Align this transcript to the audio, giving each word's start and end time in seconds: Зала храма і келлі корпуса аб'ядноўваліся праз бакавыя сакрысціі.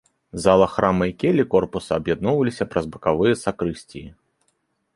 Зала 0.43 0.67
храма 0.75 1.05
і 1.09 1.13
келлі 1.23 1.45
корпуса 1.53 1.99
аб'ядноўваліся 2.01 2.69
праз 2.73 2.85
бакавыя 2.95 3.39
сакрысціі. 3.43 4.05